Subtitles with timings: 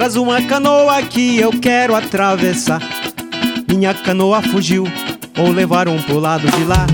[0.00, 2.80] traz uma canoa que eu quero atravessar.
[3.68, 4.84] Minha canoa fugiu,
[5.36, 6.86] ou levaram pro lado de lá.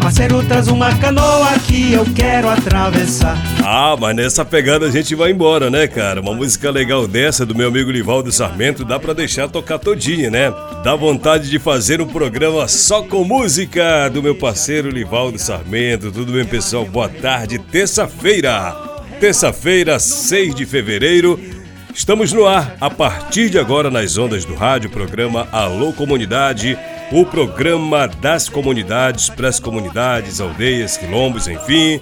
[0.00, 3.36] Parceiro, traz uma canoa que eu quero atravessar.
[3.62, 6.22] Ah, mas nessa pegada a gente vai embora, né, cara?
[6.22, 10.50] Uma música legal dessa do meu amigo Livaldo Sarmento dá pra deixar tocar todinha, né?
[10.82, 16.10] Dá vontade de fazer um programa só com música do meu parceiro Livaldo Sarmento.
[16.10, 16.86] Tudo bem, pessoal?
[16.86, 18.74] Boa tarde, terça-feira.
[19.20, 21.59] Terça-feira, 6 de fevereiro.
[21.94, 26.78] Estamos no ar a partir de agora nas ondas do rádio, programa Alô Comunidade,
[27.12, 32.00] o programa das comunidades, para as comunidades, aldeias, quilombos, enfim.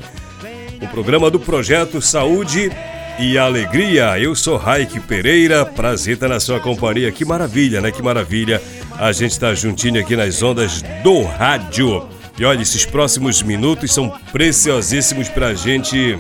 [0.80, 2.70] O programa do projeto Saúde
[3.18, 4.18] e Alegria.
[4.18, 7.10] Eu sou Raik Pereira, prazer estar na sua companhia.
[7.10, 7.90] Que maravilha, né?
[7.90, 8.62] Que maravilha.
[8.98, 12.06] A gente está juntinho aqui nas ondas do rádio.
[12.38, 16.16] E olha, esses próximos minutos são preciosíssimos para a gente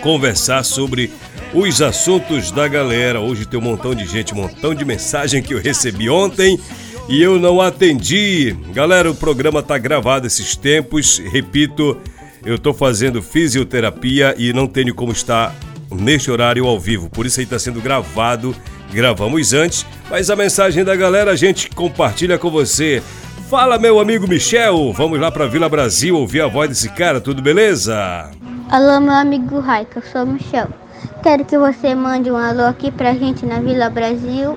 [0.00, 1.12] conversar sobre
[1.52, 3.20] os assuntos da galera.
[3.20, 6.58] Hoje tem um montão de gente, um montão de mensagem que eu recebi ontem
[7.08, 8.56] e eu não atendi.
[8.72, 11.18] Galera, o programa tá gravado esses tempos.
[11.18, 11.96] Repito,
[12.44, 15.54] eu tô fazendo fisioterapia e não tenho como estar
[15.90, 17.08] neste horário ao vivo.
[17.08, 18.54] Por isso aí tá sendo gravado.
[18.92, 23.02] Gravamos antes, mas a mensagem da galera a gente compartilha com você.
[23.50, 24.92] Fala, meu amigo Michel.
[24.92, 28.30] Vamos lá para Vila Brasil ouvir a voz desse cara, tudo beleza?
[28.70, 30.68] Alô, meu amigo Raika, eu sou o Michel.
[31.22, 34.56] Quero que você mande um alô aqui pra gente na Vila Brasil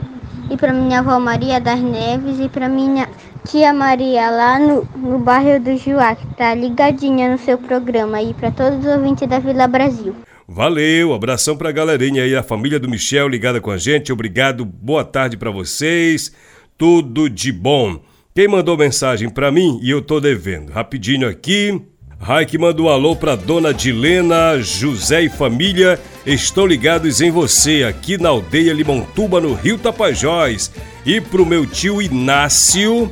[0.49, 3.07] e pra minha avó Maria das Neves e pra minha
[3.45, 8.33] tia Maria lá no, no bairro do Juá, que tá ligadinha no seu programa e
[8.33, 10.15] pra todos os ouvintes da Vila Brasil.
[10.47, 14.11] Valeu, abração pra galerinha aí, a família do Michel ligada com a gente.
[14.11, 16.31] Obrigado, boa tarde pra vocês.
[16.77, 18.01] Tudo de bom.
[18.35, 20.71] Quem mandou mensagem pra mim e eu tô devendo?
[20.71, 21.81] Rapidinho aqui.
[22.21, 25.99] Raik manda um alô pra dona Dilena, José e família.
[26.23, 30.71] Estão ligados em você aqui na aldeia Limontuba, no Rio Tapajós.
[31.03, 33.11] E pro meu tio Inácio,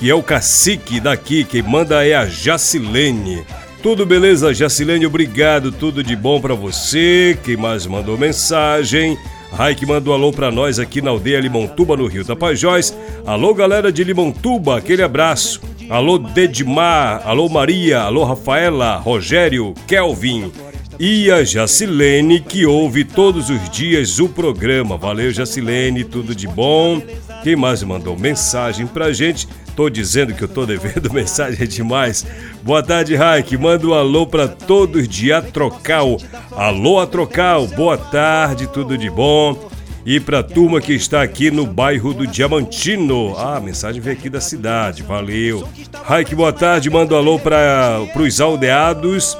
[0.00, 3.44] que é o cacique daqui, quem manda é a Jacilene.
[3.82, 5.06] Tudo beleza, Jacilene?
[5.06, 7.38] Obrigado, tudo de bom para você.
[7.44, 9.18] Quem mais mandou mensagem?
[9.52, 12.96] Raik mandou alô pra nós aqui na aldeia Limontuba, no Rio Tapajós.
[13.24, 15.60] Alô, galera de Limontuba, aquele abraço.
[15.88, 20.50] Alô Dedmar, alô Maria, alô Rafaela, Rogério, Kelvin
[20.98, 24.96] e a Jacilene que ouve todos os dias o programa.
[24.96, 27.00] Valeu Jacilene, tudo de bom.
[27.42, 29.46] Quem mais mandou mensagem pra gente?
[29.76, 32.24] Tô dizendo que eu tô devendo mensagem é demais.
[32.62, 33.58] Boa tarde, Raik.
[33.58, 36.16] Manda um alô pra todos de Atrocal.
[36.52, 37.66] Alô, Atrocal.
[37.66, 39.68] Boa tarde, tudo de bom.
[40.06, 43.36] E para a turma que está aqui no bairro do Diamantino.
[43.36, 45.68] Ah, a mensagem veio aqui da cidade, valeu.
[46.04, 49.36] Raik, boa tarde, manda um alô para os aldeados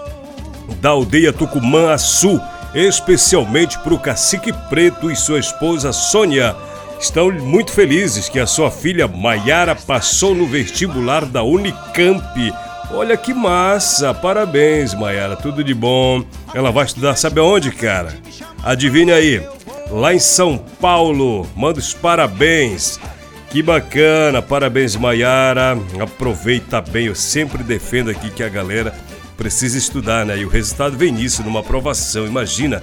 [0.83, 2.39] da aldeia Tucumã Açu,
[2.75, 6.55] especialmente para o Cacique Preto e sua esposa Sônia.
[7.01, 12.53] Estão muito felizes que a sua filha Maiara passou no vestibular da Unicamp.
[12.91, 14.15] Olha que massa!
[14.15, 16.25] Parabéns, Maiara, tudo de bom.
[16.55, 18.15] Ela vai estudar, sabe aonde, cara?
[18.63, 19.47] Adivinha aí
[19.91, 21.47] lá em São Paulo.
[21.55, 22.99] Manda os parabéns.
[23.51, 25.79] Que bacana, parabéns Maiara.
[26.01, 28.95] Aproveita bem, eu sempre defendo aqui que a galera
[29.37, 30.39] precisa estudar, né?
[30.39, 32.27] E o resultado vem nisso, numa aprovação.
[32.27, 32.83] Imagina,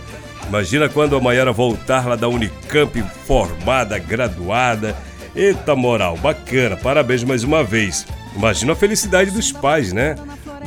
[0.53, 4.95] imagina quando a Maiara voltar lá da Unicamp formada, graduada.
[5.35, 8.05] Eita moral, bacana, parabéns mais uma vez.
[8.35, 10.13] Imagina a felicidade dos pais, né?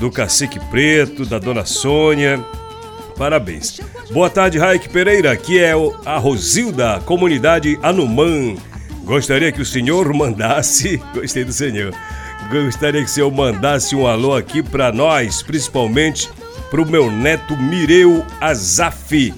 [0.00, 2.44] Do Cacique Preto, da Dona Sônia.
[3.16, 3.80] Parabéns.
[4.10, 5.30] Boa tarde, Raik Pereira.
[5.30, 5.72] Aqui é
[6.04, 8.56] a Rosilda, comunidade Anumã.
[9.04, 11.00] Gostaria que o senhor mandasse.
[11.14, 11.94] Gostei do senhor.
[12.50, 16.28] Gostaria que o senhor mandasse um alô aqui para nós, principalmente
[16.72, 19.32] para o meu neto Mireu Azaf.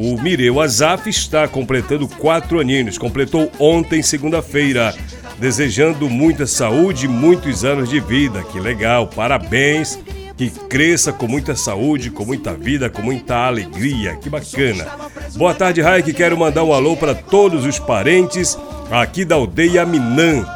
[0.00, 4.94] O Mireu Azaf está completando quatro aninhos, completou ontem, segunda-feira,
[5.40, 8.44] desejando muita saúde e muitos anos de vida.
[8.44, 9.98] Que legal, parabéns,
[10.36, 14.14] que cresça com muita saúde, com muita vida, com muita alegria.
[14.14, 14.86] Que bacana.
[15.34, 16.12] Boa tarde, Raik.
[16.12, 18.56] Quero mandar um alô para todos os parentes
[18.92, 20.46] aqui da aldeia Minã.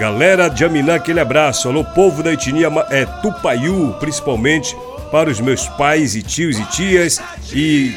[0.00, 1.68] Galera de Aminã, aquele abraço.
[1.68, 4.76] Alô, povo da etnia é, Tupaiú, principalmente
[5.12, 7.20] para os meus pais e tios e tias
[7.52, 7.94] e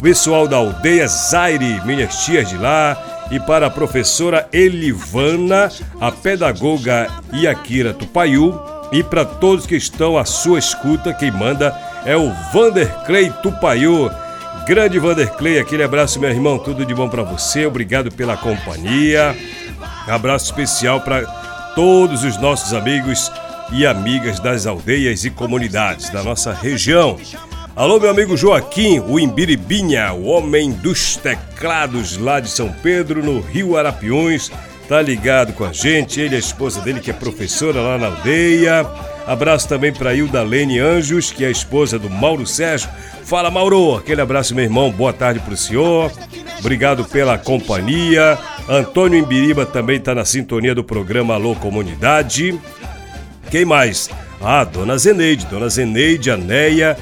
[0.00, 5.70] pessoal da aldeia Zaire, minhas tias de lá, e para a professora Elivana,
[6.00, 8.60] a pedagoga Iakira Tupaiu,
[8.92, 14.10] e para todos que estão à sua escuta, quem manda é o Vanderclay Tupaiu.
[14.66, 19.36] Grande Vanderclay, aquele abraço, meu irmão, tudo de bom para você, obrigado pela companhia.
[20.06, 21.22] Abraço especial para
[21.74, 23.30] todos os nossos amigos
[23.72, 27.18] e amigas das aldeias e comunidades da nossa região.
[27.76, 33.38] Alô, meu amigo Joaquim, o Imbiribinha, o homem dos teclados lá de São Pedro, no
[33.38, 34.50] Rio Arapiões,
[34.88, 36.18] tá ligado com a gente.
[36.18, 38.86] Ele e a esposa dele, que é professora lá na aldeia.
[39.26, 42.88] Abraço também para Hilda Lene Anjos, que é a esposa do Mauro Sérgio.
[43.24, 43.96] Fala, Mauro!
[43.96, 44.90] Aquele abraço, meu irmão.
[44.90, 46.10] Boa tarde pro senhor.
[46.58, 48.38] Obrigado pela companhia.
[48.66, 52.58] Antônio Imbiriba também tá na sintonia do programa Alô Comunidade.
[53.50, 54.08] Quem mais?
[54.40, 56.96] Ah, Dona Zeneide, Dona Zeneide, Anéia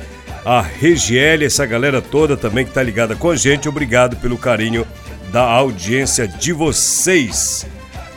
[0.45, 3.69] a Regiele, essa galera toda também que tá ligada com a gente.
[3.69, 4.87] Obrigado pelo carinho
[5.33, 7.67] da audiência de vocês.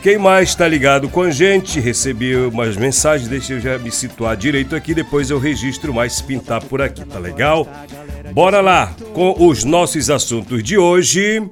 [0.02, 1.80] Quem mais está ligado com a gente?
[1.80, 6.62] Recebi umas mensagens, deixa eu já me situar direito aqui, depois eu registro mais pintar
[6.62, 7.66] por aqui, tá legal?
[8.32, 11.42] Bora lá com os nossos assuntos de hoje.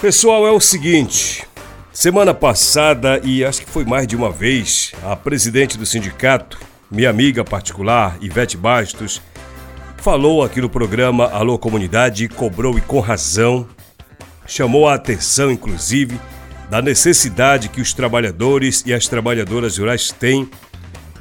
[0.00, 1.44] Pessoal, é o seguinte.
[1.92, 6.58] Semana passada, e acho que foi mais de uma vez, a presidente do sindicato,
[6.90, 9.20] minha amiga particular, Ivete Bastos,
[9.96, 13.66] falou aqui no programa Alô Comunidade cobrou e com razão,
[14.46, 16.18] chamou a atenção, inclusive,
[16.70, 20.48] da necessidade que os trabalhadores e as trabalhadoras rurais têm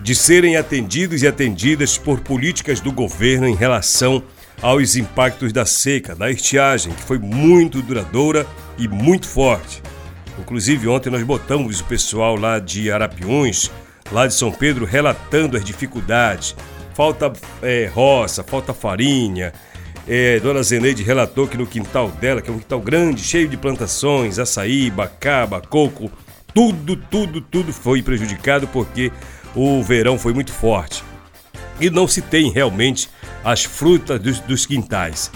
[0.01, 4.21] de serem atendidos e atendidas por políticas do governo em relação
[4.61, 8.45] aos impactos da seca, da estiagem, que foi muito duradoura
[8.77, 9.81] e muito forte.
[10.39, 13.71] Inclusive, ontem nós botamos o pessoal lá de Arapiões
[14.11, 16.55] lá de São Pedro, relatando as dificuldades.
[16.93, 17.31] Falta
[17.61, 19.53] é, roça, falta farinha.
[20.07, 23.57] É, Dona Zeneide relatou que no quintal dela, que é um quintal grande, cheio de
[23.57, 26.11] plantações, açaí, bacaba, coco,
[26.53, 29.11] tudo, tudo, tudo foi prejudicado porque
[29.55, 31.03] o verão foi muito forte.
[31.81, 33.09] E não se tem realmente
[33.43, 35.31] as frutas dos, dos quintais.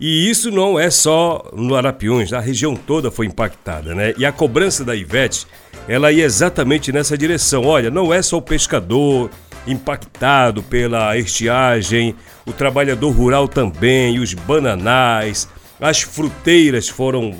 [0.00, 4.12] E isso não é só no Arapiões, a região toda foi impactada, né?
[4.18, 5.46] E a cobrança da Ivete
[5.88, 7.64] ela ia exatamente nessa direção.
[7.64, 9.30] Olha, não é só o pescador
[9.66, 12.14] impactado pela estiagem,
[12.46, 15.48] o trabalhador rural também, os bananais,
[15.80, 17.34] as fruteiras foram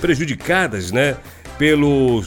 [0.00, 1.16] prejudicadas, né?
[1.58, 2.22] Pelo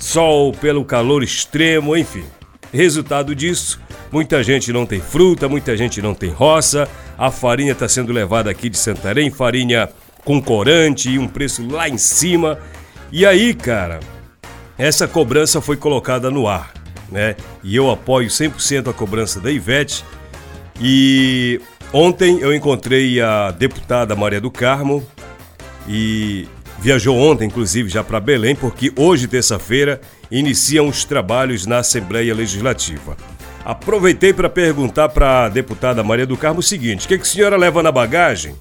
[0.00, 2.24] sol, pelo calor extremo, enfim.
[2.72, 7.86] Resultado disso, muita gente não tem fruta, muita gente não tem roça, a farinha está
[7.86, 9.88] sendo levada aqui de Santarém, farinha
[10.24, 12.58] com corante e um preço lá em cima.
[13.12, 14.00] E aí, cara,
[14.76, 16.72] essa cobrança foi colocada no ar,
[17.10, 17.36] né?
[17.62, 20.04] E eu apoio 100% a cobrança da Ivete.
[20.80, 21.60] E
[21.92, 25.06] ontem eu encontrei a deputada Maria do Carmo
[25.86, 26.48] e
[26.80, 30.00] viajou ontem, inclusive, já para Belém, porque hoje, terça-feira,
[30.30, 33.16] iniciam os trabalhos na Assembleia Legislativa.
[33.64, 37.26] Aproveitei para perguntar para a deputada Maria do Carmo o seguinte: o que, que a
[37.26, 38.56] senhora leva na bagagem?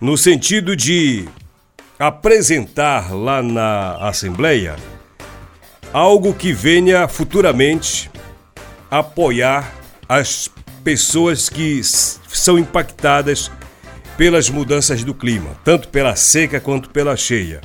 [0.00, 1.28] No sentido de
[1.98, 4.76] apresentar lá na Assembleia
[5.92, 8.10] algo que venha futuramente
[8.90, 9.72] apoiar
[10.08, 10.50] as
[10.84, 13.50] pessoas que são impactadas
[14.16, 17.60] pelas mudanças do clima, tanto pela seca quanto pela cheia.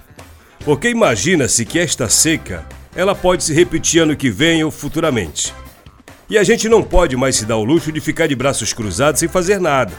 [0.64, 2.66] Porque imagina-se que esta seca,
[2.96, 5.54] ela pode se repetir ano que vem ou futuramente.
[6.30, 9.20] E a gente não pode mais se dar o luxo de ficar de braços cruzados
[9.20, 9.94] sem fazer nada.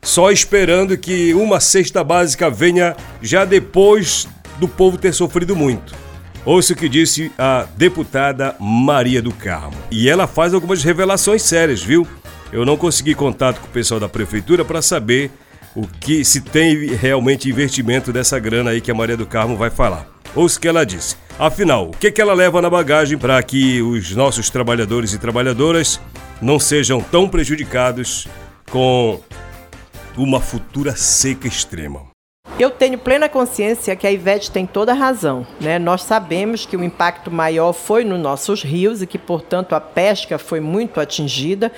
[0.00, 4.26] Só esperando que uma cesta básica venha já depois
[4.58, 5.94] do povo ter sofrido muito.
[6.44, 9.76] Ouça o que disse a deputada Maria do Carmo.
[9.92, 12.06] E ela faz algumas revelações sérias, viu?
[12.52, 15.30] Eu não consegui contato com o pessoal da prefeitura para saber
[15.74, 19.70] o que se tem realmente investimento dessa grana aí que a Maria do Carmo vai
[19.70, 20.08] falar.
[20.34, 21.16] Ouça o que ela disse.
[21.38, 26.00] Afinal, o que, que ela leva na bagagem para que os nossos trabalhadores e trabalhadoras
[26.40, 28.26] não sejam tão prejudicados
[28.68, 29.20] com
[30.16, 32.11] uma futura seca extrema?
[32.62, 35.44] Eu tenho plena consciência que a Ivete tem toda a razão.
[35.60, 35.80] Né?
[35.80, 40.38] Nós sabemos que o impacto maior foi nos nossos rios e que, portanto, a pesca
[40.38, 41.72] foi muito atingida.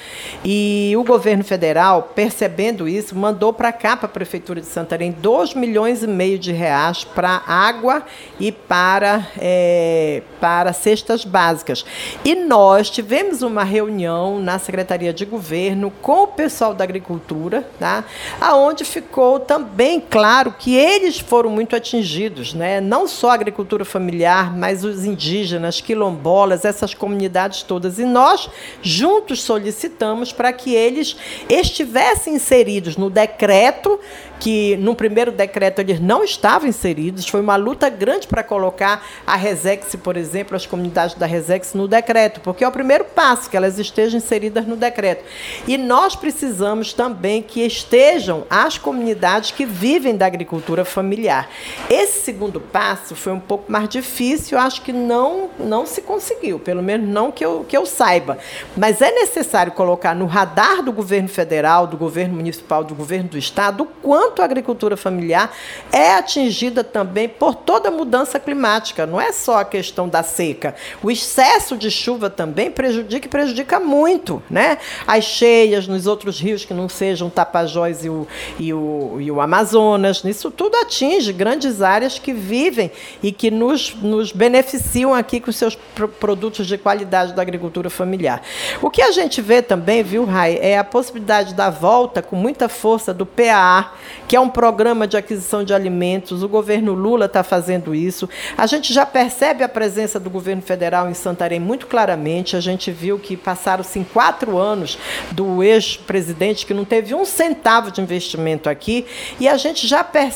[0.45, 5.55] E o governo federal, percebendo isso, mandou para cá, para a Prefeitura de Santarém, 2
[5.55, 8.03] milhões e meio de reais para água
[8.38, 11.83] e para, é, para cestas básicas.
[12.23, 18.05] E nós tivemos uma reunião na Secretaria de Governo com o pessoal da Agricultura, tá?
[18.38, 22.81] aonde ficou também claro que eles foram muito atingidos, né?
[22.81, 27.99] não só a agricultura familiar, mas os indígenas, quilombolas, essas comunidades todas.
[27.99, 28.49] E nós,
[28.83, 31.16] juntos, solicitamos para que eles
[31.49, 33.99] estivessem inseridos no decreto
[34.40, 37.26] que no primeiro decreto eles não estavam inseridos.
[37.26, 41.88] Foi uma luta grande para colocar a Resex, por exemplo, as comunidades da Resex no
[41.88, 45.25] decreto, porque é o primeiro passo que elas estejam inseridas no decreto.
[45.66, 51.49] E nós precisamos também que estejam as comunidades que vivem da agricultura familiar.
[51.90, 56.83] Esse segundo passo foi um pouco mais difícil, acho que não não se conseguiu, pelo
[56.83, 58.38] menos não que eu, que eu saiba.
[58.76, 63.38] Mas é necessário colocar no radar do governo federal, do governo municipal, do governo do
[63.38, 65.52] estado, o quanto a agricultura familiar
[65.92, 69.06] é atingida também por toda a mudança climática.
[69.06, 70.75] Não é só a questão da seca.
[71.02, 74.42] O excesso de chuva também prejudica e prejudica muito.
[74.49, 74.78] Né?
[75.06, 78.26] As cheias nos outros rios que não sejam Tapajós e o,
[78.59, 80.23] e o, e o Amazonas.
[80.45, 82.91] Isso tudo atinge grandes áreas que vivem
[83.23, 85.75] e que nos, nos beneficiam aqui com seus
[86.21, 88.43] produtos de qualidade da agricultura familiar.
[88.83, 92.69] O que a gente vê também, viu, Rai, é a possibilidade da volta com muita
[92.69, 93.95] força do PAA,
[94.29, 96.43] que é um programa de aquisição de alimentos.
[96.43, 98.29] O governo Lula está fazendo isso.
[98.59, 102.55] A gente já percebe a presença do governo federal em Santarém muito claramente.
[102.55, 104.99] A gente viu que passaram-se quatro anos
[105.33, 109.07] do ex-presidente que não teve um centavo de investimento aqui.
[109.41, 110.34] E a gente já percebe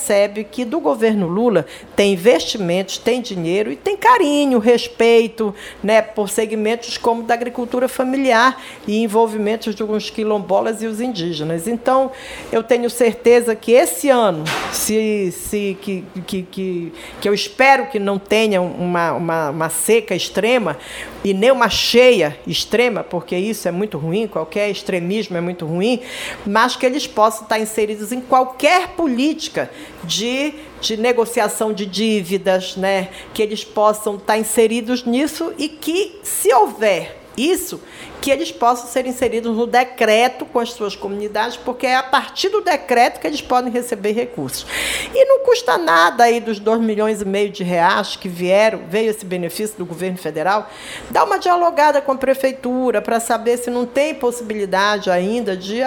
[0.51, 6.97] que do governo Lula tem investimentos, tem dinheiro e tem carinho, respeito né, por segmentos
[6.97, 11.67] como da agricultura familiar e envolvimentos de alguns quilombolas e os indígenas.
[11.67, 12.11] Então,
[12.51, 17.99] eu tenho certeza que esse ano, se, se que, que, que, que eu espero que
[17.99, 20.77] não tenha uma, uma, uma seca extrema
[21.25, 26.01] e nem uma cheia extrema, porque isso é muito ruim, qualquer extremismo é muito ruim,
[26.47, 29.71] mas que eles possam estar inseridos em qualquer política
[30.05, 33.09] de, de negociação de dívidas, né?
[33.35, 37.81] que eles possam estar inseridos nisso e que, se houver isso,
[38.21, 42.49] que eles possam ser inseridos no decreto com as suas comunidades, porque é a partir
[42.49, 44.67] do decreto que eles podem receber recursos.
[45.15, 49.11] E não custa nada aí dos 2 milhões e meio de reais que vieram, veio
[49.11, 50.69] esse benefício do governo federal,
[51.11, 55.79] dar uma dialogada com a prefeitura para saber se não tem possibilidade ainda de,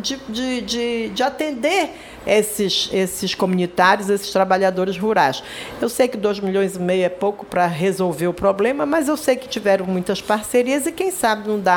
[0.00, 1.90] de, de, de, de atender
[2.26, 5.42] esses, esses comunitários, esses trabalhadores rurais.
[5.80, 9.16] Eu sei que 2 milhões e meio é pouco para resolver o problema, mas eu
[9.16, 11.73] sei que tiveram muitas parcerias e quem sabe não dá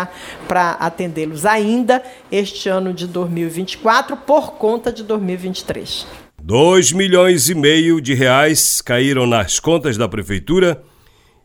[0.48, 6.06] para atendê-los ainda este ano de 2024 por conta de 2023.
[6.42, 10.82] 2 milhões e meio de reais caíram nas contas da prefeitura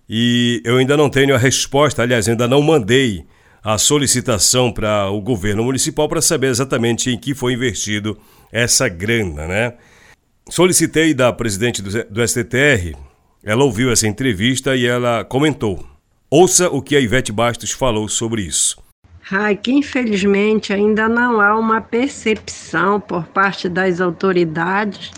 [0.08, 3.24] e eu ainda não tenho a resposta, aliás, ainda não mandei
[3.64, 8.18] a solicitação para o governo municipal para saber exatamente em que foi investido
[8.50, 9.74] essa grana, né?
[10.50, 12.96] Solicitei da presidente do STTR,
[13.42, 15.91] ela ouviu essa entrevista e ela comentou.
[16.34, 18.82] Ouça o que a Ivete Bastos falou sobre isso.
[19.30, 25.10] Ai, que infelizmente ainda não há uma percepção por parte das autoridades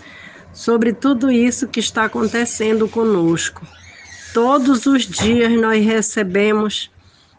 [0.51, 3.65] sobre tudo isso que está acontecendo conosco.
[4.33, 6.91] Todos os dias nós recebemos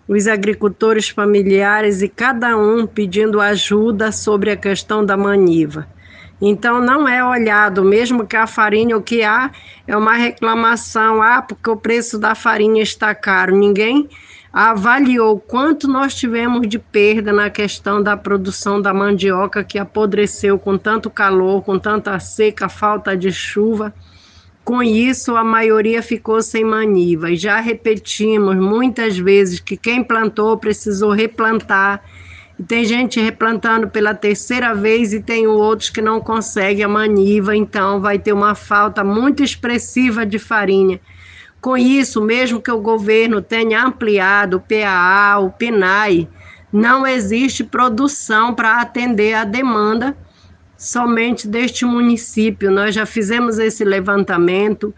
[0.09, 5.87] os agricultores familiares e cada um pedindo ajuda sobre a questão da maniva.
[6.40, 9.50] Então não é olhado, mesmo que a farinha o que há
[9.87, 13.57] é uma reclamação, ah, porque o preço da farinha está caro.
[13.57, 14.09] Ninguém
[14.52, 20.78] avaliou quanto nós tivemos de perda na questão da produção da mandioca que apodreceu com
[20.78, 23.95] tanto calor, com tanta seca, falta de chuva.
[24.64, 27.31] Com isso, a maioria ficou sem maniva.
[27.31, 32.02] E já repetimos muitas vezes que quem plantou precisou replantar.
[32.59, 37.55] E tem gente replantando pela terceira vez e tem outros que não conseguem a maniva,
[37.55, 40.99] então vai ter uma falta muito expressiva de farinha.
[41.61, 46.29] Com isso, mesmo que o governo tenha ampliado o PAA, o PNAE,
[46.73, 50.17] não existe produção para atender a demanda
[50.77, 52.71] somente deste município.
[52.71, 54.95] Nós já fizemos esse levantamento.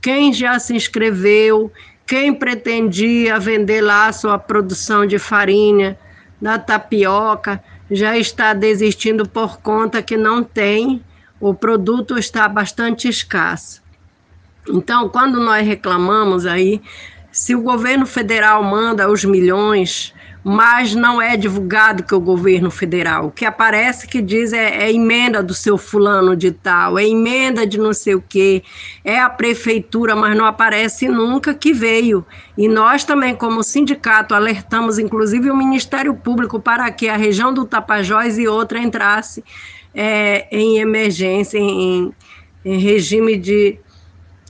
[0.00, 1.72] Quem já se inscreveu,
[2.06, 5.98] quem pretendia vender lá sua produção de farinha,
[6.40, 11.02] da tapioca, já está desistindo por conta que não tem
[11.40, 13.82] o produto está bastante escasso.
[14.68, 16.82] Então, quando nós reclamamos aí,
[17.32, 23.26] se o governo federal manda os milhões mas não é divulgado que o governo federal.
[23.26, 27.66] O que aparece que diz é, é, emenda do seu fulano de tal, é emenda
[27.66, 28.62] de não sei o quê,
[29.04, 32.24] é a prefeitura, mas não aparece nunca que veio.
[32.56, 37.66] E nós também, como sindicato, alertamos inclusive o Ministério Público para que a região do
[37.66, 39.44] Tapajós e outra entrasse
[39.94, 42.12] é, em emergência, em,
[42.64, 43.78] em regime de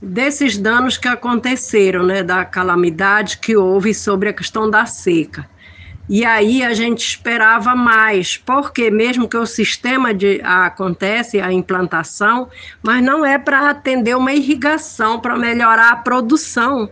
[0.01, 5.47] desses danos que aconteceram, né, da calamidade que houve sobre a questão da seca.
[6.13, 12.49] E aí a gente esperava mais, porque mesmo que o sistema de acontece a implantação,
[12.83, 16.89] mas não é para atender uma irrigação, para melhorar a produção.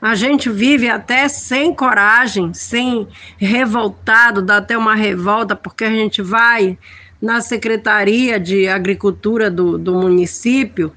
[0.00, 6.22] A gente vive até sem coragem, sem revoltado, dá até uma revolta, porque a gente
[6.22, 6.78] vai
[7.20, 10.90] na Secretaria de Agricultura do, do município,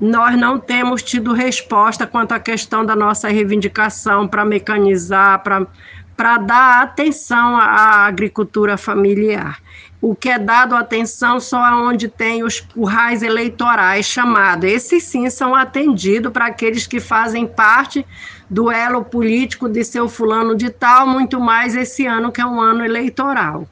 [0.00, 5.66] nós não temos tido resposta quanto à questão da nossa reivindicação para mecanizar, para
[6.16, 9.58] para dar atenção à agricultura familiar.
[10.00, 14.70] O que é dado atenção só onde tem os currais eleitorais chamados.
[14.70, 18.06] Esses sim são atendidos para aqueles que fazem parte
[18.48, 22.60] do elo político de seu fulano de tal, muito mais esse ano que é um
[22.60, 23.68] ano eleitoral.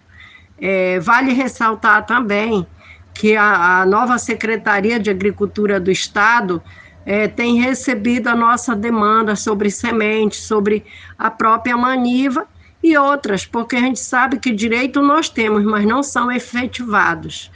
[0.61, 2.67] É, vale ressaltar também
[3.15, 6.63] que a, a nova Secretaria de Agricultura do Estado
[7.09, 10.85] é, tem recebido a nossa demanda sobre sementes, sobre
[11.19, 12.47] a própria maniva
[12.83, 17.51] e outras, porque a gente sabe que direito nós temos, mas não são efetivados.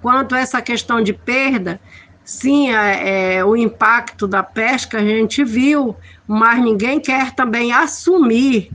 [0.00, 1.78] Quanto a essa questão de perda,
[2.24, 5.94] sim, é, é, o impacto da pesca a gente viu,
[6.26, 8.70] mas ninguém quer também assumir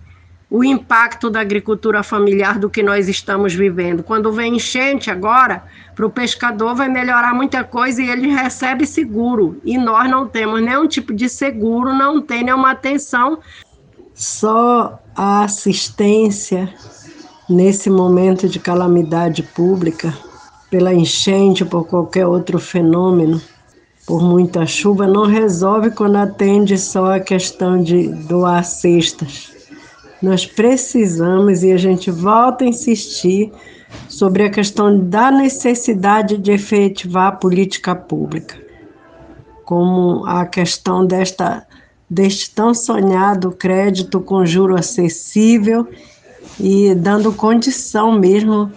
[0.50, 4.02] o impacto da agricultura familiar do que nós estamos vivendo.
[4.02, 5.64] Quando vem enchente agora,
[5.96, 9.62] para o pescador vai melhorar muita coisa e ele recebe seguro.
[9.64, 13.38] E nós não temos nenhum tipo de seguro, não tem nenhuma atenção.
[14.16, 16.74] Só a assistência
[17.48, 20.14] nesse momento de calamidade pública,
[20.70, 23.40] pela enchente por qualquer outro fenômeno,
[24.06, 29.59] por muita chuva, não resolve quando atende só a questão de doar cestas
[30.22, 33.52] nós precisamos, e a gente volta a insistir,
[34.08, 38.56] sobre a questão da necessidade de efetivar a política pública,
[39.66, 41.66] como a questão desta,
[42.10, 45.88] deste tão sonhado crédito com juro acessível
[46.60, 48.72] e dando condição mesmo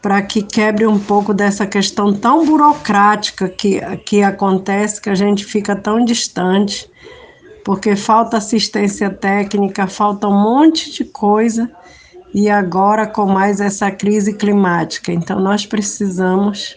[0.00, 5.44] para que quebre um pouco dessa questão tão burocrática que, que acontece, que a gente
[5.44, 6.90] fica tão distante
[7.64, 11.70] porque falta assistência técnica, falta um monte de coisa,
[12.32, 15.10] e agora com mais essa crise climática.
[15.10, 16.76] Então, nós precisamos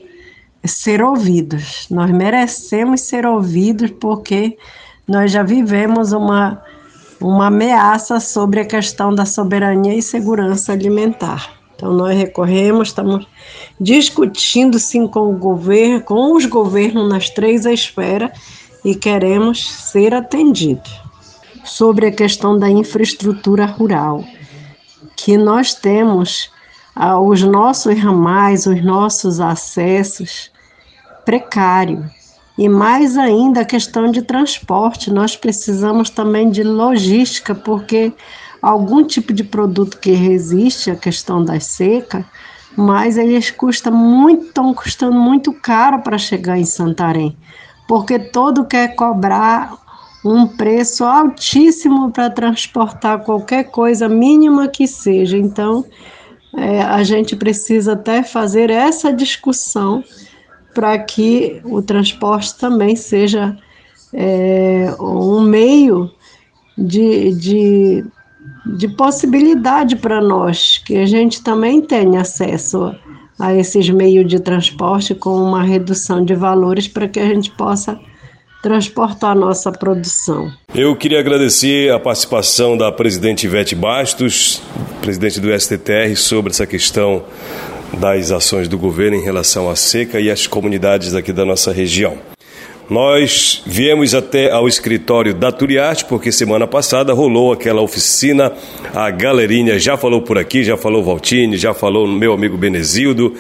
[0.63, 4.57] ser ouvidos, nós merecemos ser ouvidos, porque
[5.07, 6.61] nós já vivemos uma,
[7.19, 11.57] uma ameaça sobre a questão da soberania e segurança alimentar.
[11.75, 13.27] Então, nós recorremos, estamos
[13.79, 18.31] discutindo sim com o governo, com os governos nas três esferas
[18.87, 21.01] e queremos ser atendidos.
[21.65, 24.23] Sobre a questão da infraestrutura rural,
[25.13, 26.49] que nós temos
[26.95, 30.49] ah, os nossos ramais, os nossos acessos
[31.25, 32.05] precários.
[32.57, 38.13] E mais ainda a questão de transporte, nós precisamos também de logística, porque
[38.61, 42.25] algum tipo de produto que resiste à questão da seca,
[42.73, 47.35] mas eles custam muito, estão custando muito caro para chegar em Santarém
[47.87, 49.77] porque todo quer cobrar
[50.25, 55.37] um preço altíssimo para transportar qualquer coisa mínima que seja.
[55.37, 55.85] Então,
[56.55, 60.03] é, a gente precisa até fazer essa discussão
[60.73, 63.57] para que o transporte também seja
[64.13, 66.11] é, um meio
[66.77, 68.05] de, de,
[68.77, 72.95] de possibilidade para nós, que a gente também tenha acesso
[73.39, 77.99] a esses meios de transporte com uma redução de valores para que a gente possa
[78.61, 80.51] transportar nossa produção.
[80.73, 84.61] Eu queria agradecer a participação da presidente Ivete Bastos,
[85.01, 87.23] presidente do STTR, sobre essa questão
[87.99, 92.17] das ações do governo em relação à seca e às comunidades aqui da nossa região.
[92.89, 98.53] Nós viemos até ao escritório da Turiarte, porque semana passada rolou aquela oficina,
[98.93, 103.33] a galerinha já falou por aqui, já falou Valtini, já falou meu amigo Benezildo,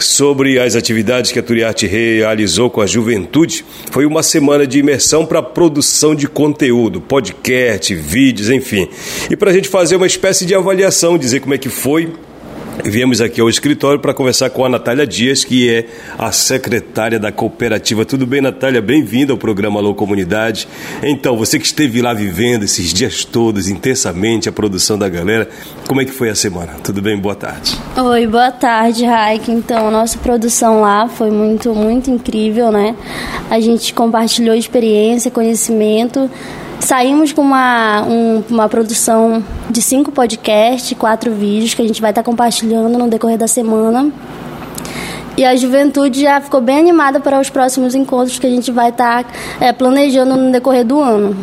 [0.00, 3.64] sobre as atividades que a Turiarte realizou com a juventude.
[3.92, 8.88] Foi uma semana de imersão para produção de conteúdo, podcast, vídeos, enfim.
[9.30, 12.12] E para a gente fazer uma espécie de avaliação, dizer como é que foi
[12.84, 15.86] Viemos aqui ao escritório para conversar com a Natália Dias, que é
[16.16, 18.04] a secretária da cooperativa.
[18.04, 18.80] Tudo bem, Natália?
[18.80, 20.68] Bem-vinda ao programa Alô Comunidade.
[21.02, 25.48] Então, você que esteve lá vivendo esses dias todos intensamente a produção da galera,
[25.88, 26.74] como é que foi a semana?
[26.82, 27.18] Tudo bem?
[27.18, 27.76] Boa tarde.
[27.96, 29.50] Oi, boa tarde, Raik.
[29.50, 32.94] Então, nossa produção lá foi muito, muito incrível, né?
[33.50, 36.30] A gente compartilhou experiência, conhecimento
[36.80, 42.10] Saímos com uma, um, uma produção de cinco podcasts, quatro vídeos que a gente vai
[42.10, 44.10] estar compartilhando no decorrer da semana.
[45.36, 48.90] E a juventude já ficou bem animada para os próximos encontros que a gente vai
[48.90, 49.24] estar
[49.60, 51.36] é, planejando no decorrer do ano.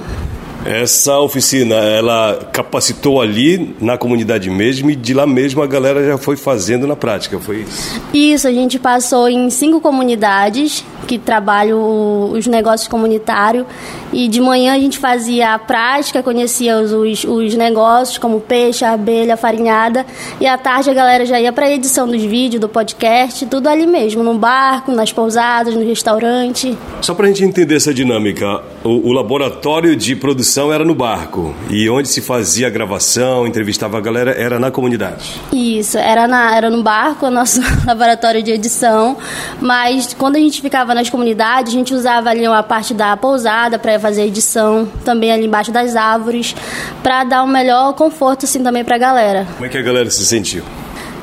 [0.66, 6.18] Essa oficina, ela capacitou ali na comunidade mesmo e de lá mesmo a galera já
[6.18, 8.02] foi fazendo na prática, foi isso?
[8.12, 13.68] Isso, a gente passou em cinco comunidades que trabalham os negócios comunitários
[14.12, 18.84] e de manhã a gente fazia a prática, conhecia os, os, os negócios como peixe,
[18.84, 20.04] abelha, farinhada
[20.42, 23.70] e à tarde a galera já ia para a edição dos vídeos, do podcast, tudo
[23.70, 26.76] ali mesmo, no barco, nas pousadas, no restaurante.
[27.02, 31.54] Só para a gente entender essa dinâmica, o, o laboratório de produção era no barco
[31.70, 35.42] e onde se fazia a gravação, entrevistava a galera, era na comunidade.
[35.52, 39.18] Isso, era, na, era no barco, o nosso laboratório de edição,
[39.60, 43.78] mas quando a gente ficava nas comunidades, a gente usava ali uma parte da pousada
[43.78, 46.56] para fazer edição, também ali embaixo das árvores,
[47.04, 49.48] para dar um melhor conforto assim também para a galera.
[49.56, 50.64] Como é que a galera se sentiu?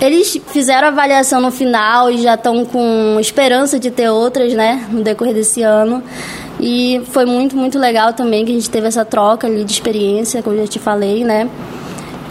[0.03, 4.85] Eles fizeram a avaliação no final e já estão com esperança de ter outras, né,
[4.91, 6.03] no decorrer desse ano.
[6.63, 10.41] E foi muito, muito legal também que a gente teve essa troca ali de experiência,
[10.45, 11.51] como eu já te falei, né?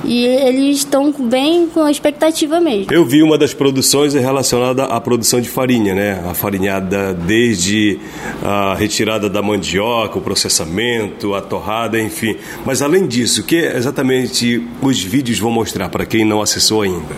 [0.06, 2.91] E eles estão bem com a expectativa mesmo.
[2.91, 6.24] Eu vi uma das produções relacionada à produção de farinha, né?
[6.26, 8.00] A farinhada desde
[8.41, 12.38] a retirada da mandioca, o processamento, a torrada, enfim.
[12.65, 17.15] Mas além disso, o que exatamente os vídeos vão mostrar para quem não acessou ainda?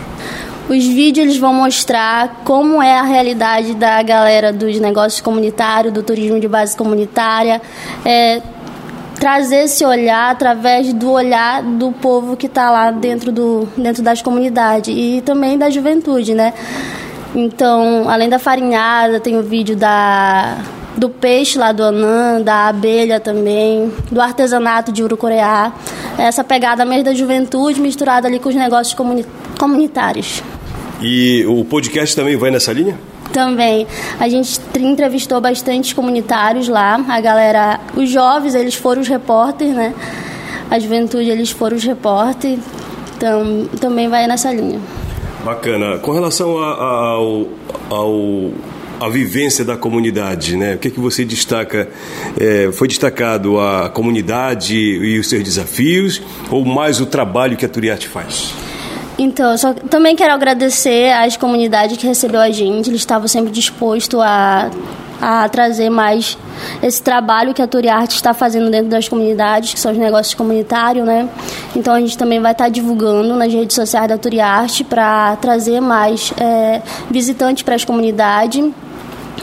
[0.70, 6.02] Os vídeos eles vão mostrar como é a realidade da galera dos negócios comunitários, do
[6.02, 7.62] turismo de base comunitária,
[8.06, 8.42] é,
[9.20, 14.22] trazer esse olhar através do olhar do povo que está lá dentro, do, dentro das
[14.22, 16.54] comunidades e também da juventude, né?
[17.36, 20.58] Então, além da farinhada, tem o vídeo da,
[20.96, 25.74] do peixe lá do Anã, da abelha também, do artesanato de Urucoreá.
[26.18, 29.26] Essa pegada mesmo da juventude misturada ali com os negócios comuni
[29.58, 30.44] comunitários.
[31.04, 32.98] E o podcast também vai nessa linha?
[33.34, 33.86] Também.
[34.20, 37.04] A gente entrevistou bastante comunitários lá.
[37.10, 39.94] A galera, os jovens, eles foram os repórteres, né?
[40.72, 42.60] A juventude, eles foram os repórteres.
[43.18, 44.80] Então, também vai nessa linha.
[45.44, 45.98] Bacana.
[45.98, 47.48] Com relação a, a, ao,
[47.90, 48.52] ao
[49.02, 50.76] a vivência da comunidade, né?
[50.76, 51.90] O que é que você destaca?
[52.40, 57.70] É, foi destacado a comunidade e os seus desafios ou mais o trabalho que a
[57.70, 58.54] Turiarte faz?
[59.18, 62.90] Então, só também quero agradecer às comunidades que recebeu a gente.
[62.90, 64.72] Eles estavam sempre dispostos a,
[65.22, 66.38] a trazer mais
[66.82, 71.06] esse trabalho que a Turiarte está fazendo dentro das comunidades, que são os negócios comunitários,
[71.06, 71.30] né?
[71.76, 76.34] Então a gente também vai estar divulgando nas redes sociais da Turiarte para trazer mais
[76.40, 78.72] é, visitantes para as comunidades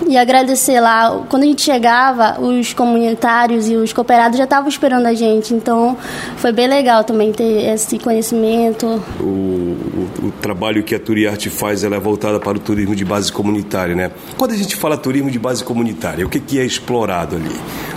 [0.07, 1.23] e agradecer lá.
[1.29, 5.55] Quando a gente chegava, os comunitários e os cooperados já estavam esperando a gente.
[5.55, 5.97] Então,
[6.37, 8.87] foi bem legal também ter esse conhecimento.
[9.21, 13.05] O, o, o trabalho que a Turiarte faz ela é voltada para o turismo de
[13.05, 14.11] base comunitária, né?
[14.37, 17.55] Quando a gente fala turismo de base comunitária, o que, que é explorado ali?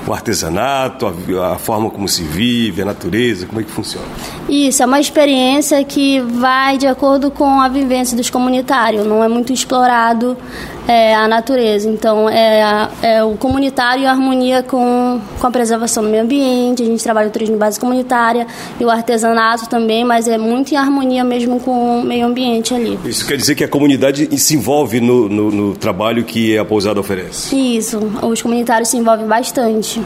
[0.07, 4.05] O artesanato, a, a forma como se vive, a natureza, como é que funciona?
[4.49, 9.05] Isso, é uma experiência que vai de acordo com a vivência dos comunitários.
[9.05, 10.37] Não é muito explorado
[10.87, 11.89] é, a natureza.
[11.89, 16.85] Então, é, é, o comunitário em harmonia com, com a preservação do meio ambiente, a
[16.85, 18.45] gente trabalha o turismo de base comunitária
[18.79, 22.99] e o artesanato também, mas é muito em harmonia mesmo com o meio ambiente ali.
[23.05, 26.99] Isso quer dizer que a comunidade se envolve no, no, no trabalho que a pousada
[26.99, 27.55] oferece?
[27.55, 30.01] Isso, os comunitários se envolvem bastante.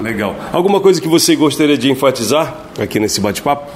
[0.00, 0.34] Legal.
[0.52, 3.70] Alguma coisa que você gostaria de enfatizar aqui nesse bate-papo?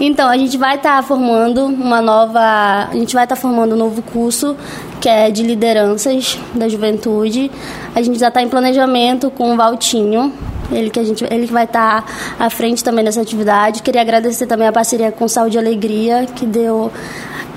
[0.00, 2.40] Então, a gente vai estar tá formando uma nova.
[2.40, 4.56] A gente vai estar tá formando um novo curso
[5.00, 7.50] que é de lideranças da juventude.
[7.94, 10.32] A gente já está em planejamento com o Valtinho.
[10.70, 13.82] Ele que a gente, ele vai estar tá à frente também dessa atividade.
[13.82, 16.92] Queria agradecer também a parceria com Saúde e Alegria, que deu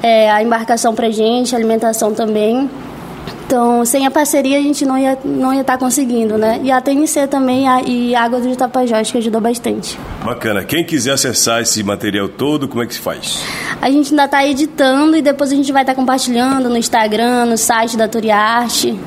[0.01, 2.69] é, a embarcação para gente, a alimentação também.
[3.51, 6.61] Então, sem a parceria a gente não ia não ia estar tá conseguindo, né?
[6.63, 9.99] E a TNC também a, e a Água do Tapajós que ajudou bastante.
[10.23, 10.63] Bacana.
[10.63, 13.43] Quem quiser acessar esse material todo, como é que se faz?
[13.81, 17.47] A gente ainda está editando e depois a gente vai estar tá compartilhando no Instagram,
[17.47, 18.97] no site da Turiarte.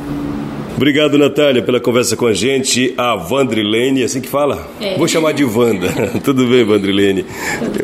[0.76, 2.92] Obrigado, Natália, pela conversa com a gente.
[2.98, 4.68] A Vandrilene, é assim que fala?
[4.78, 4.98] É.
[4.98, 5.88] Vou chamar de Wanda.
[6.22, 7.24] Tudo bem, Vandrilene?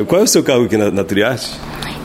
[0.05, 1.59] Qual é o seu cargo aqui na, na Turiarte?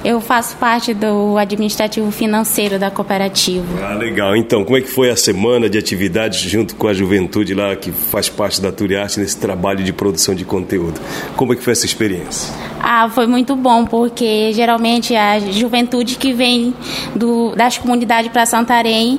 [0.06, 3.66] Eu faço parte do administrativo financeiro da cooperativa.
[3.82, 4.36] Ah, legal.
[4.36, 7.90] Então, como é que foi a semana de atividades junto com a juventude lá que
[7.90, 11.00] faz parte da Turiarte nesse trabalho de produção de conteúdo?
[11.34, 12.54] Como é que foi essa experiência?
[12.80, 16.72] Ah, foi muito bom, porque geralmente a juventude que vem
[17.12, 19.18] do, das comunidades para Santarém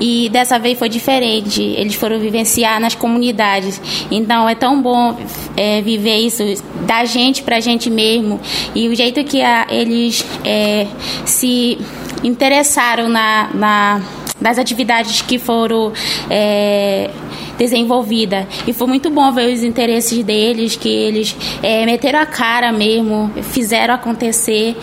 [0.00, 1.60] e dessa vez foi diferente.
[1.60, 3.82] Eles foram vivenciar nas comunidades.
[4.12, 5.18] Então é tão bom
[5.56, 6.44] é, viver isso
[6.86, 8.38] da gente para a gente mesmo.
[8.76, 10.86] E o jeito que a, eles é,
[11.24, 11.78] se
[12.22, 14.02] interessaram na, na,
[14.40, 15.92] nas atividades que foram.
[16.28, 17.10] É,
[17.58, 18.48] desenvolvida.
[18.66, 23.30] E foi muito bom ver os interesses deles, que eles é, meteram a cara mesmo,
[23.52, 24.74] fizeram acontecer.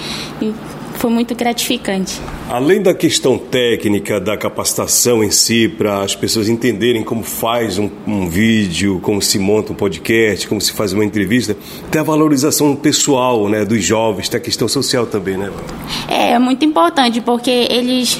[0.97, 2.19] Foi muito gratificante.
[2.49, 7.89] Além da questão técnica, da capacitação em si, para as pessoas entenderem como faz um,
[8.05, 11.55] um, vídeo, como se monta um podcast, como se faz uma entrevista,
[11.91, 15.51] tem a valorização pessoal né, dos jovens, tem a questão social também, né?
[16.09, 18.19] É, é muito importante, porque eles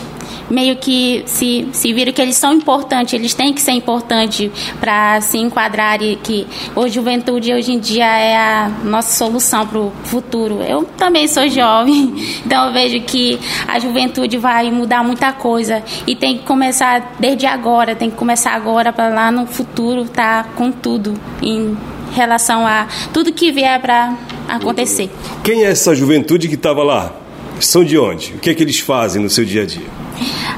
[0.50, 5.22] meio que se, se viram que eles são importantes, eles têm que ser importantes para
[5.22, 9.92] se enquadrar e que a juventude hoje em dia é a nossa solução para o
[10.04, 10.62] futuro.
[10.62, 12.14] Eu também sou jovem,
[12.46, 17.46] então eu vejo que a juventude vai mudar muita coisa e tem que começar desde
[17.46, 21.78] agora, tem que começar agora para lá no futuro estar tá com tudo em
[22.14, 24.16] relação a tudo que vier para
[24.48, 25.10] acontecer.
[25.44, 27.14] Quem é essa juventude que estava lá?
[27.60, 28.34] São de onde?
[28.34, 29.88] O que é que eles fazem no seu dia a dia?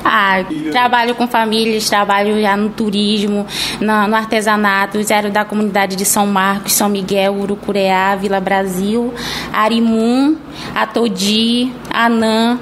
[0.04, 3.46] Ah, trabalho com famílias, trabalho já no turismo,
[3.80, 9.14] no, no artesanato, zero da comunidade de São Marcos, São Miguel, Urucureá, Vila Brasil,
[9.54, 10.38] Arimum,
[10.74, 12.60] Atodi, Anã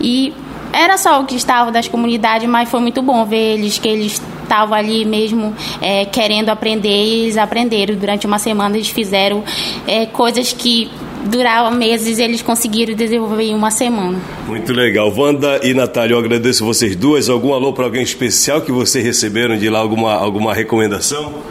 [0.00, 0.32] e
[0.72, 4.22] era só o que estava das comunidades, mas foi muito bom ver eles que eles
[4.42, 7.94] estavam ali mesmo é, querendo aprender e eles aprenderam.
[7.96, 9.42] Durante uma semana eles fizeram
[9.86, 10.90] é, coisas que
[11.28, 14.18] durar meses eles conseguiram desenvolver em uma semana.
[14.46, 15.12] Muito legal.
[15.14, 17.28] Wanda e Natália, eu agradeço vocês duas.
[17.28, 19.78] Algum alô para alguém especial que vocês receberam de lá?
[19.78, 21.42] Alguma, alguma recomendação?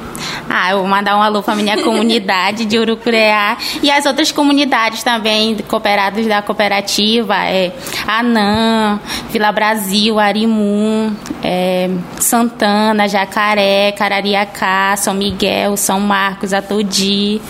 [0.49, 5.03] Ah, eu vou mandar um alô para minha comunidade de Urucureá e as outras comunidades
[5.03, 7.71] também, cooperados da cooperativa, é
[8.07, 17.41] Anã, Vila Brasil, Arimu, é, Santana, Jacaré, Carariacá, São Miguel, São Marcos, Atodi.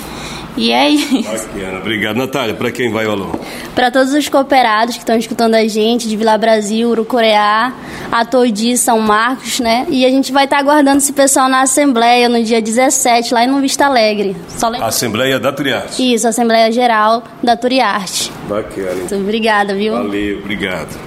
[0.57, 1.21] E é isso.
[1.21, 2.17] Bacana, obrigado.
[2.17, 3.39] Natália, para quem vai o alô?
[3.75, 7.73] Para todos os cooperados que estão escutando a gente, de Vila Brasil, Urucoreá,
[8.11, 9.85] Atodi, São Marcos, né?
[9.89, 13.45] E a gente vai estar tá aguardando esse pessoal na Assembleia no dia 17, lá
[13.45, 14.35] no Vista Alegre.
[14.49, 16.13] Só Assembleia da Turiarte.
[16.13, 18.31] Isso, Assembleia Geral da Turiarte.
[18.49, 19.03] Bacana.
[19.05, 19.93] Então, obrigada, viu?
[19.93, 20.97] Valeu, obrigado.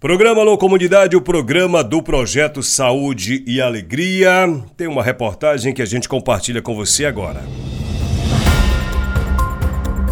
[0.00, 4.46] Programa Alô Comunidade, o programa do Projeto Saúde e Alegria.
[4.74, 7.42] Tem uma reportagem que a gente compartilha com você agora.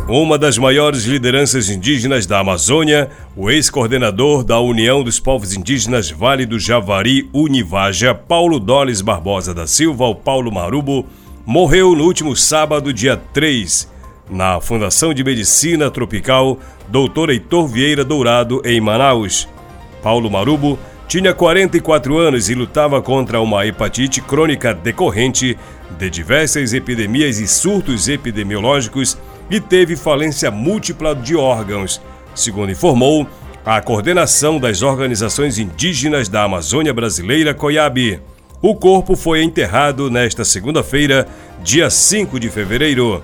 [0.09, 6.47] Uma das maiores lideranças indígenas da Amazônia, o ex-coordenador da União dos Povos Indígenas Vale
[6.47, 11.05] do Javari, Univaja, Paulo Doles Barbosa da Silva, o Paulo Marubo,
[11.45, 13.87] morreu no último sábado, dia 3,
[14.31, 17.29] na Fundação de Medicina Tropical Dr.
[17.29, 19.47] Heitor Vieira Dourado, em Manaus.
[20.03, 25.59] Paulo Marubo tinha 44 anos e lutava contra uma hepatite crônica decorrente
[25.99, 29.19] de diversas epidemias e surtos epidemiológicos
[29.51, 32.01] e teve falência múltipla de órgãos,
[32.35, 33.27] segundo informou
[33.65, 38.21] a coordenação das organizações indígenas da Amazônia Brasileira, COIAB.
[38.63, 41.29] O corpo foi enterrado nesta segunda-feira,
[41.63, 43.23] dia 5 de fevereiro.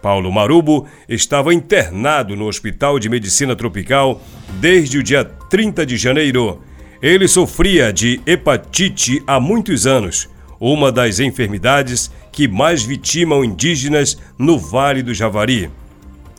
[0.00, 4.20] Paulo Marubo estava internado no Hospital de Medicina Tropical
[4.60, 6.62] desde o dia 30 de janeiro.
[7.02, 10.28] Ele sofria de hepatite há muitos anos,
[10.58, 15.70] uma das enfermidades que mais vitimam indígenas no Vale do Javari.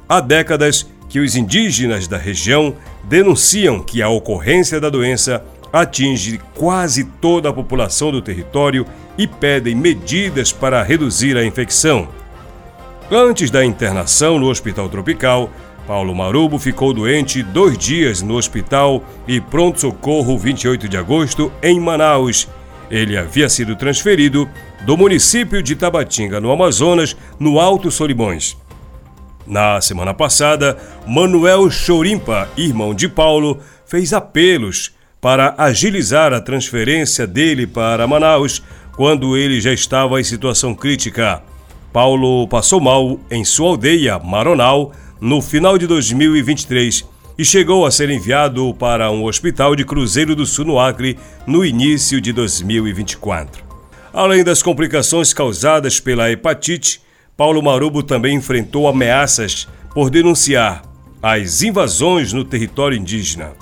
[0.07, 7.03] Há décadas que os indígenas da região denunciam que a ocorrência da doença atinge quase
[7.03, 8.85] toda a população do território
[9.17, 12.07] e pedem medidas para reduzir a infecção.
[13.09, 15.49] Antes da internação no Hospital Tropical,
[15.85, 22.47] Paulo Marubo ficou doente dois dias no hospital e pronto-socorro 28 de agosto em Manaus
[22.91, 24.49] ele havia sido transferido
[24.85, 28.57] do município de Tabatinga, no Amazonas, no Alto Solimões.
[29.45, 37.67] Na semana passada, Manuel Chorimpa, irmão de Paulo, fez apelos para agilizar a transferência dele
[37.67, 38.63] para Manaus
[38.95, 41.43] quando ele já estava em situação crítica.
[41.93, 47.05] Paulo passou mal em sua aldeia, Maronal, no final de 2023
[47.37, 51.65] e chegou a ser enviado para um hospital de Cruzeiro do Sul no Acre no
[51.65, 53.70] início de 2024.
[54.13, 57.01] Além das complicações causadas pela hepatite,
[57.37, 60.83] Paulo Marubo também enfrentou ameaças por denunciar
[61.23, 63.53] as invasões no território indígena.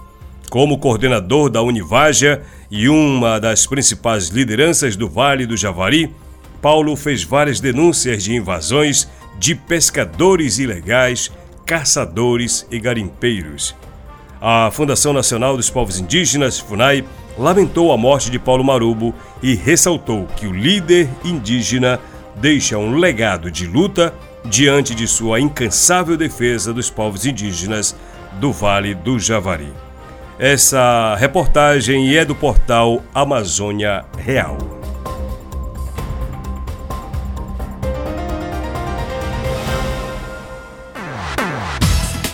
[0.50, 6.14] Como coordenador da Univaja e uma das principais lideranças do Vale do Javari,
[6.60, 9.08] Paulo fez várias denúncias de invasões
[9.38, 11.32] de pescadores ilegais,
[11.66, 13.76] caçadores e garimpeiros.
[14.42, 17.06] A Fundação Nacional dos Povos Indígenas, FUNAI,
[17.40, 22.00] lamentou a morte de Paulo Marubo e ressaltou que o líder indígena
[22.36, 27.96] deixa um legado de luta diante de sua incansável defesa dos povos indígenas
[28.34, 29.74] do Vale do Javari.
[30.38, 34.79] Essa reportagem é do portal Amazônia Real.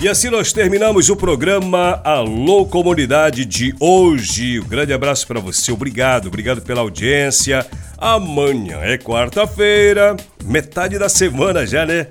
[0.01, 4.59] E assim nós terminamos o programa Alô Comunidade de hoje.
[4.59, 7.65] Um grande abraço para você, obrigado, obrigado pela audiência.
[7.97, 12.07] Amanhã é quarta-feira, metade da semana já, né?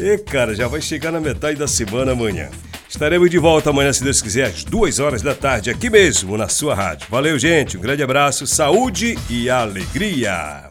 [0.00, 2.48] E cara, já vai chegar na metade da semana amanhã.
[2.88, 6.48] Estaremos de volta amanhã, se Deus quiser, às duas horas da tarde, aqui mesmo, na
[6.48, 7.06] sua rádio.
[7.10, 7.76] Valeu, gente.
[7.76, 10.70] Um grande abraço, saúde e alegria.